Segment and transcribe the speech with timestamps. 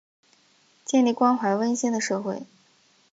[0.83, 2.41] 建立关怀温馨的社会